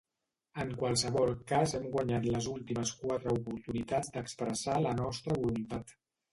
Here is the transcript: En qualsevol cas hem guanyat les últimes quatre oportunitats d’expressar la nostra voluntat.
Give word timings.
En 0.61 0.69
qualsevol 0.79 1.33
cas 1.51 1.75
hem 1.81 1.85
guanyat 1.97 2.25
les 2.37 2.49
últimes 2.55 2.95
quatre 3.03 3.37
oportunitats 3.37 4.13
d’expressar 4.19 4.81
la 4.89 4.99
nostra 5.05 5.41
voluntat. 5.47 5.99